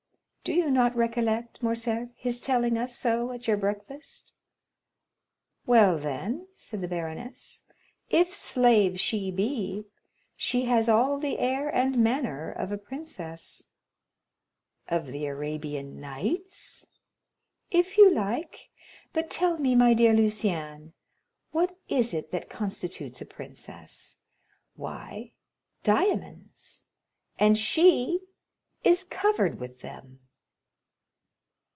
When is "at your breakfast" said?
3.31-4.33